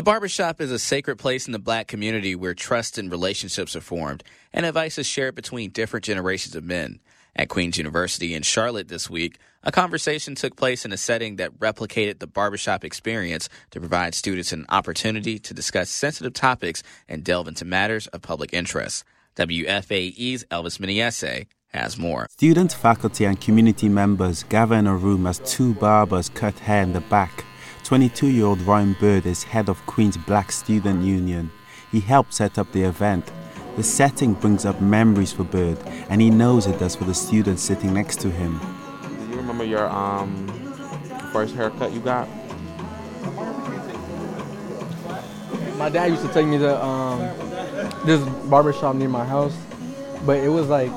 A 0.00 0.02
barbershop 0.02 0.62
is 0.62 0.72
a 0.72 0.78
sacred 0.78 1.18
place 1.18 1.44
in 1.44 1.52
the 1.52 1.58
black 1.58 1.86
community 1.86 2.34
where 2.34 2.54
trust 2.54 2.96
and 2.96 3.10
relationships 3.10 3.76
are 3.76 3.82
formed 3.82 4.24
and 4.50 4.64
advice 4.64 4.96
is 4.96 5.06
shared 5.06 5.34
between 5.34 5.72
different 5.72 6.06
generations 6.06 6.56
of 6.56 6.64
men. 6.64 7.00
At 7.36 7.50
Queens 7.50 7.76
University 7.76 8.32
in 8.32 8.42
Charlotte 8.42 8.88
this 8.88 9.10
week, 9.10 9.36
a 9.62 9.70
conversation 9.70 10.34
took 10.34 10.56
place 10.56 10.86
in 10.86 10.92
a 10.94 10.96
setting 10.96 11.36
that 11.36 11.58
replicated 11.58 12.18
the 12.18 12.26
barbershop 12.26 12.82
experience 12.82 13.50
to 13.72 13.78
provide 13.78 14.14
students 14.14 14.54
an 14.54 14.64
opportunity 14.70 15.38
to 15.38 15.52
discuss 15.52 15.90
sensitive 15.90 16.32
topics 16.32 16.82
and 17.06 17.22
delve 17.22 17.48
into 17.48 17.66
matters 17.66 18.06
of 18.06 18.22
public 18.22 18.54
interest. 18.54 19.04
WFAE's 19.36 20.44
Elvis 20.44 20.78
Menayese 20.78 21.44
has 21.74 21.98
more. 21.98 22.26
Students, 22.30 22.72
faculty, 22.72 23.26
and 23.26 23.38
community 23.38 23.90
members 23.90 24.44
gather 24.44 24.76
in 24.76 24.86
a 24.86 24.96
room 24.96 25.26
as 25.26 25.40
two 25.40 25.74
barbers 25.74 26.30
cut 26.30 26.58
hair 26.60 26.84
in 26.84 26.94
the 26.94 27.00
back 27.02 27.44
22 27.90 28.28
year 28.28 28.46
old 28.46 28.60
Ryan 28.60 28.96
Bird 29.00 29.26
is 29.26 29.42
head 29.42 29.68
of 29.68 29.84
Queen's 29.84 30.16
Black 30.16 30.52
Student 30.52 31.02
Union. 31.02 31.50
He 31.90 31.98
helped 31.98 32.32
set 32.32 32.56
up 32.56 32.70
the 32.70 32.84
event. 32.84 33.32
The 33.74 33.82
setting 33.82 34.34
brings 34.34 34.64
up 34.64 34.80
memories 34.80 35.32
for 35.32 35.42
Bird, 35.42 35.76
and 36.08 36.20
he 36.20 36.30
knows 36.30 36.68
it 36.68 36.78
does 36.78 36.94
for 36.94 37.02
the 37.02 37.14
students 37.14 37.64
sitting 37.64 37.92
next 37.92 38.20
to 38.20 38.30
him. 38.30 38.60
Do 39.02 39.30
you 39.30 39.36
remember 39.38 39.64
your 39.64 39.88
um, 39.88 40.46
first 41.32 41.56
haircut 41.56 41.92
you 41.92 41.98
got? 41.98 42.28
My 45.76 45.88
dad 45.88 46.12
used 46.12 46.22
to 46.24 46.32
take 46.32 46.46
me 46.46 46.58
to 46.58 46.80
um, 46.80 47.18
this 48.06 48.20
barbershop 48.48 48.94
near 48.94 49.08
my 49.08 49.24
house, 49.24 49.56
but 50.24 50.38
it 50.38 50.48
was 50.48 50.68
like 50.68 50.92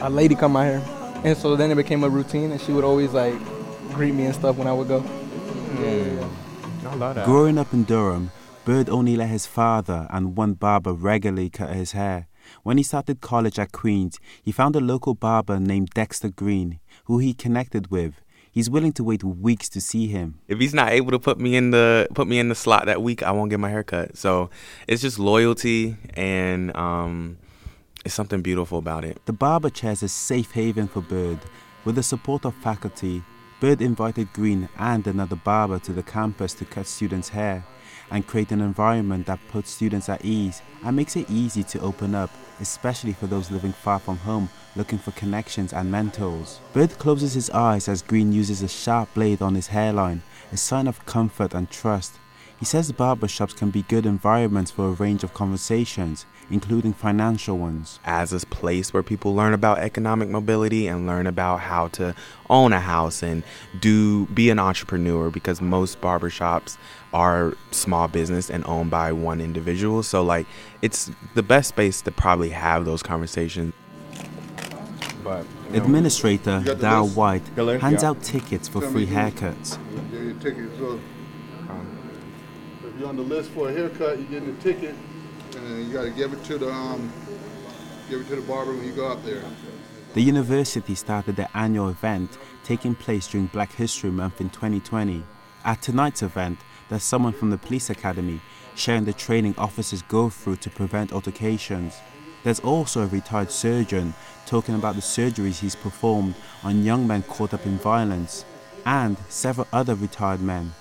a 0.00 0.10
lady 0.10 0.34
cut 0.34 0.48
my 0.48 0.66
hair. 0.66 0.84
And 1.24 1.34
so 1.34 1.56
then 1.56 1.70
it 1.70 1.76
became 1.76 2.04
a 2.04 2.10
routine, 2.10 2.52
and 2.52 2.60
she 2.60 2.72
would 2.72 2.84
always 2.84 3.14
like 3.14 3.32
greet 3.94 4.12
me 4.12 4.26
and 4.26 4.34
stuff 4.34 4.58
when 4.58 4.68
I 4.68 4.74
would 4.74 4.88
go. 4.88 5.02
Mm. 5.68 6.30
I 6.84 6.94
love 6.94 7.14
that. 7.16 7.26
Growing 7.26 7.58
up 7.58 7.72
in 7.72 7.84
Durham, 7.84 8.30
Bird 8.64 8.88
only 8.88 9.16
let 9.16 9.28
his 9.28 9.46
father 9.46 10.06
and 10.10 10.36
one 10.36 10.54
barber 10.54 10.92
regularly 10.92 11.50
cut 11.50 11.70
his 11.74 11.92
hair. 11.92 12.28
When 12.62 12.76
he 12.76 12.82
started 12.82 13.20
college 13.20 13.58
at 13.58 13.72
Queen's, 13.72 14.18
he 14.42 14.52
found 14.52 14.76
a 14.76 14.80
local 14.80 15.14
barber 15.14 15.58
named 15.58 15.90
Dexter 15.90 16.28
Green, 16.28 16.80
who 17.04 17.18
he 17.18 17.34
connected 17.34 17.90
with. 17.90 18.20
He's 18.50 18.68
willing 18.68 18.92
to 18.94 19.04
wait 19.04 19.22
weeks 19.22 19.68
to 19.70 19.80
see 19.80 20.08
him. 20.08 20.40
If 20.48 20.58
he's 20.58 20.74
not 20.74 20.90
able 20.90 21.12
to 21.12 21.18
put 21.18 21.38
me 21.38 21.56
in 21.56 21.70
the 21.70 22.08
put 22.14 22.26
me 22.26 22.38
in 22.38 22.48
the 22.48 22.54
slot 22.54 22.86
that 22.86 23.02
week, 23.02 23.22
I 23.22 23.30
won't 23.30 23.50
get 23.50 23.60
my 23.60 23.70
hair 23.70 23.84
cut. 23.84 24.16
So 24.16 24.50
it's 24.86 25.02
just 25.02 25.18
loyalty 25.18 25.96
and 26.14 26.74
um, 26.76 27.38
it's 28.04 28.14
something 28.14 28.42
beautiful 28.42 28.78
about 28.78 29.04
it. 29.04 29.20
The 29.26 29.32
barber 29.32 29.70
chair 29.70 29.92
is 29.92 30.02
a 30.02 30.08
safe 30.08 30.52
haven 30.52 30.88
for 30.88 31.02
Bird. 31.02 31.38
With 31.84 31.94
the 31.94 32.02
support 32.02 32.44
of 32.44 32.54
faculty, 32.56 33.22
Bird 33.60 33.82
invited 33.82 34.32
Green 34.32 34.68
and 34.78 35.04
another 35.08 35.34
barber 35.34 35.80
to 35.80 35.92
the 35.92 36.02
campus 36.04 36.54
to 36.54 36.64
cut 36.64 36.86
students' 36.86 37.30
hair 37.30 37.64
and 38.08 38.24
create 38.24 38.52
an 38.52 38.60
environment 38.60 39.26
that 39.26 39.40
puts 39.48 39.72
students 39.72 40.08
at 40.08 40.24
ease 40.24 40.62
and 40.84 40.94
makes 40.94 41.16
it 41.16 41.28
easy 41.28 41.64
to 41.64 41.80
open 41.80 42.14
up, 42.14 42.30
especially 42.60 43.12
for 43.12 43.26
those 43.26 43.50
living 43.50 43.72
far 43.72 43.98
from 43.98 44.16
home 44.18 44.48
looking 44.76 44.98
for 44.98 45.10
connections 45.10 45.72
and 45.72 45.90
mentors. 45.90 46.60
Bird 46.72 46.90
closes 47.00 47.34
his 47.34 47.50
eyes 47.50 47.88
as 47.88 48.00
Green 48.00 48.32
uses 48.32 48.62
a 48.62 48.68
sharp 48.68 49.12
blade 49.14 49.42
on 49.42 49.56
his 49.56 49.66
hairline, 49.66 50.22
a 50.52 50.56
sign 50.56 50.86
of 50.86 51.04
comfort 51.04 51.52
and 51.52 51.68
trust. 51.68 52.12
He 52.58 52.64
says 52.64 52.90
barbershops 52.90 53.56
can 53.56 53.70
be 53.70 53.82
good 53.82 54.04
environments 54.04 54.72
for 54.72 54.88
a 54.88 54.90
range 54.90 55.22
of 55.22 55.32
conversations, 55.32 56.26
including 56.50 56.92
financial 56.92 57.56
ones. 57.56 58.00
As 58.04 58.32
a 58.32 58.44
place 58.46 58.92
where 58.92 59.04
people 59.04 59.32
learn 59.32 59.54
about 59.54 59.78
economic 59.78 60.28
mobility 60.28 60.88
and 60.88 61.06
learn 61.06 61.28
about 61.28 61.60
how 61.60 61.86
to 61.88 62.16
own 62.50 62.72
a 62.72 62.80
house 62.80 63.22
and 63.22 63.44
do 63.78 64.26
be 64.26 64.50
an 64.50 64.58
entrepreneur 64.58 65.30
because 65.30 65.60
most 65.60 66.00
barbershops 66.00 66.76
are 67.14 67.54
small 67.70 68.08
business 68.08 68.50
and 68.50 68.66
owned 68.66 68.90
by 68.90 69.12
one 69.12 69.40
individual. 69.40 70.02
So 70.02 70.24
like 70.24 70.48
it's 70.82 71.12
the 71.34 71.44
best 71.44 71.68
space 71.68 72.02
to 72.02 72.10
probably 72.10 72.50
have 72.50 72.84
those 72.84 73.04
conversations. 73.04 73.72
But 75.22 75.46
Administrator 75.72 76.62
Dal 76.74 77.06
White 77.08 77.46
hands 77.80 78.02
out 78.02 78.20
tickets 78.22 78.66
for 78.66 78.80
free 78.80 79.06
haircuts 79.06 79.78
you're 82.98 83.08
on 83.08 83.16
the 83.16 83.22
list 83.22 83.50
for 83.50 83.68
a 83.68 83.72
haircut, 83.72 84.18
you're 84.18 84.28
getting 84.28 84.50
a 84.50 84.60
ticket, 84.60 84.94
and 85.56 85.86
you 85.86 85.92
got 85.92 86.04
to 86.04 86.10
give 86.10 86.32
it 86.32 86.42
to 86.44 86.58
the 86.58 86.70
um, 86.70 87.12
give 88.08 88.20
it 88.20 88.28
to 88.28 88.36
the 88.36 88.42
barber 88.42 88.72
when 88.72 88.84
you 88.84 88.92
go 88.92 89.08
up 89.08 89.24
there. 89.24 89.42
The 90.14 90.22
university 90.22 90.94
started 90.94 91.36
their 91.36 91.50
annual 91.54 91.90
event 91.90 92.38
taking 92.64 92.94
place 92.94 93.26
during 93.28 93.46
Black 93.46 93.72
History 93.72 94.10
Month 94.10 94.40
in 94.40 94.50
2020. 94.50 95.22
At 95.64 95.82
tonight's 95.82 96.22
event, 96.22 96.58
there's 96.88 97.02
someone 97.02 97.32
from 97.32 97.50
the 97.50 97.58
police 97.58 97.90
academy 97.90 98.40
sharing 98.74 99.04
the 99.04 99.12
training 99.12 99.54
officers 99.58 100.02
go 100.02 100.30
through 100.30 100.56
to 100.56 100.70
prevent 100.70 101.12
altercations. 101.12 101.96
There's 102.44 102.60
also 102.60 103.02
a 103.02 103.06
retired 103.06 103.50
surgeon 103.50 104.14
talking 104.46 104.74
about 104.74 104.94
the 104.94 105.00
surgeries 105.00 105.60
he's 105.60 105.76
performed 105.76 106.34
on 106.62 106.84
young 106.84 107.06
men 107.06 107.22
caught 107.24 107.52
up 107.52 107.66
in 107.66 107.76
violence, 107.78 108.44
and 108.86 109.18
several 109.28 109.66
other 109.72 109.94
retired 109.94 110.40
men 110.40 110.72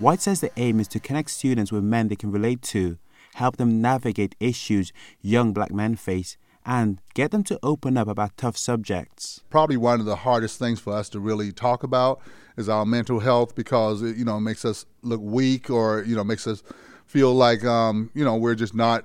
White 0.00 0.22
says 0.22 0.40
the 0.40 0.50
aim 0.56 0.80
is 0.80 0.88
to 0.88 0.98
connect 0.98 1.30
students 1.30 1.70
with 1.70 1.84
men 1.84 2.08
they 2.08 2.16
can 2.16 2.32
relate 2.32 2.62
to, 2.62 2.96
help 3.34 3.58
them 3.58 3.82
navigate 3.82 4.34
issues 4.40 4.94
young 5.20 5.52
black 5.52 5.70
men 5.70 5.94
face, 5.94 6.38
and 6.64 7.02
get 7.12 7.32
them 7.32 7.44
to 7.44 7.58
open 7.62 7.98
up 7.98 8.08
about 8.08 8.34
tough 8.38 8.56
subjects. 8.56 9.42
Probably 9.50 9.76
one 9.76 10.00
of 10.00 10.06
the 10.06 10.16
hardest 10.16 10.58
things 10.58 10.80
for 10.80 10.94
us 10.94 11.10
to 11.10 11.20
really 11.20 11.52
talk 11.52 11.82
about 11.82 12.22
is 12.56 12.66
our 12.66 12.86
mental 12.86 13.20
health 13.20 13.54
because 13.54 14.00
it, 14.00 14.16
you 14.16 14.24
know, 14.24 14.40
makes 14.40 14.64
us 14.64 14.86
look 15.02 15.20
weak 15.20 15.68
or, 15.68 16.02
you 16.04 16.16
know, 16.16 16.24
makes 16.24 16.46
us 16.46 16.62
feel 17.04 17.34
like, 17.34 17.62
um, 17.66 18.10
you 18.14 18.24
know, 18.24 18.36
we're 18.36 18.54
just 18.54 18.74
not, 18.74 19.04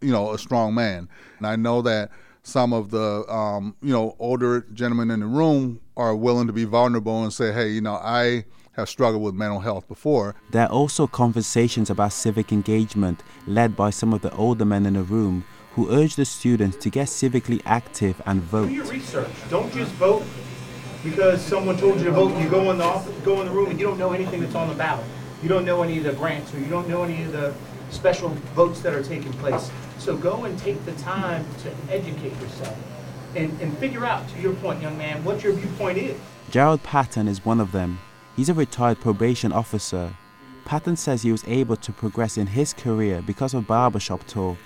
you 0.00 0.10
know, 0.10 0.32
a 0.32 0.38
strong 0.40 0.74
man. 0.74 1.08
And 1.38 1.46
I 1.46 1.54
know 1.54 1.82
that 1.82 2.10
some 2.46 2.72
of 2.72 2.90
the, 2.90 3.28
um, 3.28 3.74
you 3.82 3.92
know, 3.92 4.14
older 4.20 4.60
gentlemen 4.72 5.10
in 5.10 5.18
the 5.18 5.26
room 5.26 5.80
are 5.96 6.14
willing 6.14 6.46
to 6.46 6.52
be 6.52 6.62
vulnerable 6.62 7.24
and 7.24 7.32
say, 7.32 7.52
hey, 7.52 7.68
you 7.68 7.80
know, 7.80 7.94
I 7.94 8.44
have 8.76 8.88
struggled 8.88 9.24
with 9.24 9.34
mental 9.34 9.58
health 9.58 9.88
before. 9.88 10.36
There 10.52 10.62
are 10.62 10.70
also 10.70 11.08
conversations 11.08 11.90
about 11.90 12.12
civic 12.12 12.52
engagement 12.52 13.24
led 13.48 13.74
by 13.74 13.90
some 13.90 14.12
of 14.12 14.22
the 14.22 14.32
older 14.36 14.64
men 14.64 14.86
in 14.86 14.94
the 14.94 15.02
room 15.02 15.44
who 15.72 15.90
urge 15.90 16.14
the 16.14 16.24
students 16.24 16.76
to 16.76 16.88
get 16.88 17.08
civically 17.08 17.60
active 17.66 18.22
and 18.26 18.42
vote. 18.42 18.68
Do 18.68 18.74
your 18.74 18.84
research. 18.84 19.30
Don't 19.50 19.72
just 19.72 19.90
vote 19.94 20.22
because 21.02 21.44
someone 21.44 21.76
told 21.76 21.98
you 21.98 22.04
to 22.04 22.12
vote. 22.12 22.40
You 22.40 22.48
go 22.48 22.70
in 22.70 22.78
the 22.78 22.84
office, 22.84 23.12
go 23.24 23.40
in 23.40 23.48
the 23.48 23.52
room, 23.52 23.70
and 23.70 23.80
you 23.80 23.86
don't 23.86 23.98
know 23.98 24.12
anything 24.12 24.40
that's 24.40 24.54
on 24.54 24.68
the 24.68 24.74
ballot. 24.76 25.04
You 25.42 25.48
don't 25.48 25.64
know 25.64 25.82
any 25.82 25.98
of 25.98 26.04
the 26.04 26.12
grants, 26.12 26.54
or 26.54 26.60
you 26.60 26.66
don't 26.66 26.88
know 26.88 27.02
any 27.02 27.24
of 27.24 27.32
the 27.32 27.52
special 27.90 28.28
votes 28.54 28.82
that 28.82 28.94
are 28.94 29.02
taking 29.02 29.32
place. 29.34 29.68
So 30.06 30.16
go 30.16 30.44
and 30.44 30.56
take 30.56 30.84
the 30.84 30.92
time 30.92 31.44
to 31.64 31.92
educate 31.92 32.40
yourself 32.40 32.78
and, 33.34 33.60
and 33.60 33.76
figure 33.78 34.06
out, 34.06 34.28
to 34.28 34.40
your 34.40 34.54
point, 34.54 34.80
young 34.80 34.96
man, 34.96 35.24
what 35.24 35.42
your 35.42 35.52
viewpoint 35.52 35.98
is. 35.98 36.16
Gerald 36.48 36.80
Patton 36.84 37.26
is 37.26 37.44
one 37.44 37.58
of 37.58 37.72
them. 37.72 37.98
He's 38.36 38.48
a 38.48 38.54
retired 38.54 39.00
probation 39.00 39.50
officer. 39.50 40.14
Patton 40.64 40.94
says 40.94 41.22
he 41.22 41.32
was 41.32 41.42
able 41.48 41.74
to 41.78 41.92
progress 41.92 42.38
in 42.38 42.46
his 42.46 42.72
career 42.72 43.20
because 43.20 43.52
of 43.52 43.66
barbershop 43.66 44.24
talk. 44.28 44.58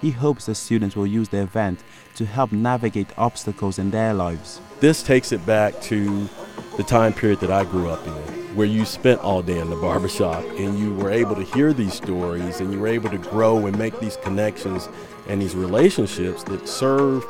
He 0.00 0.12
hopes 0.12 0.46
the 0.46 0.54
students 0.54 0.94
will 0.94 1.08
use 1.08 1.28
the 1.28 1.42
event 1.42 1.82
to 2.14 2.24
help 2.24 2.52
navigate 2.52 3.08
obstacles 3.18 3.80
in 3.80 3.90
their 3.90 4.14
lives. 4.14 4.60
This 4.78 5.02
takes 5.02 5.32
it 5.32 5.44
back 5.44 5.80
to 5.82 6.28
the 6.76 6.84
time 6.84 7.14
period 7.14 7.40
that 7.40 7.50
I 7.50 7.64
grew 7.64 7.88
up 7.90 8.06
in, 8.06 8.43
where 8.54 8.66
you 8.66 8.84
spent 8.84 9.20
all 9.20 9.42
day 9.42 9.58
in 9.58 9.68
the 9.68 9.76
barbershop 9.76 10.44
and 10.56 10.78
you 10.78 10.94
were 10.94 11.10
able 11.10 11.34
to 11.34 11.42
hear 11.42 11.72
these 11.72 11.92
stories 11.92 12.60
and 12.60 12.72
you 12.72 12.78
were 12.78 12.86
able 12.86 13.10
to 13.10 13.18
grow 13.18 13.66
and 13.66 13.76
make 13.76 13.98
these 13.98 14.16
connections 14.18 14.88
and 15.28 15.42
these 15.42 15.56
relationships 15.56 16.44
that 16.44 16.68
serve 16.68 17.24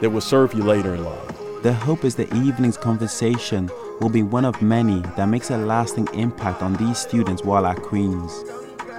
that 0.00 0.10
will 0.10 0.20
serve 0.20 0.54
you 0.54 0.62
later 0.62 0.94
in 0.94 1.04
life. 1.04 1.62
The 1.62 1.72
hope 1.72 2.04
is 2.04 2.14
the 2.14 2.32
evening's 2.34 2.78
conversation 2.78 3.70
will 4.00 4.08
be 4.08 4.22
one 4.22 4.44
of 4.44 4.60
many 4.62 5.00
that 5.16 5.26
makes 5.26 5.50
a 5.50 5.58
lasting 5.58 6.08
impact 6.14 6.62
on 6.62 6.74
these 6.74 6.98
students 6.98 7.44
while 7.44 7.66
at 7.66 7.76
Queens. 7.82 8.32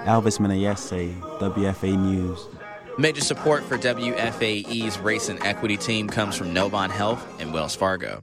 Elvis 0.06 0.40
Menayese, 0.40 1.20
WFAE 1.40 1.98
News. 1.98 2.48
Major 2.98 3.22
support 3.22 3.64
for 3.64 3.78
WFAE's 3.78 5.00
race 5.00 5.30
and 5.30 5.42
equity 5.44 5.78
team 5.78 6.08
comes 6.08 6.36
from 6.36 6.54
Novant 6.54 6.92
Health 6.92 7.26
and 7.40 7.52
Wells 7.52 7.76
Fargo. 7.76 8.14